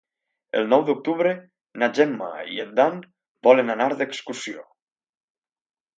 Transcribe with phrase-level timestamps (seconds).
[0.59, 1.33] El nou d'octubre
[1.83, 2.99] na Gemma i en Dan
[3.49, 4.69] volen anar d'excursió.